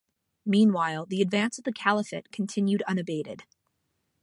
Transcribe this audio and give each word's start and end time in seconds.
Meanwhile, 0.47 1.05
the 1.05 1.21
advance 1.21 1.59
of 1.59 1.63
the 1.63 1.71
Caliphate 1.71 2.31
continued 2.31 2.81
unabated. 2.87 3.43